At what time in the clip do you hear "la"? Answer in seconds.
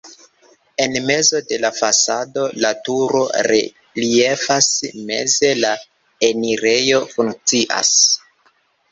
1.65-1.69, 2.63-2.71, 5.65-5.73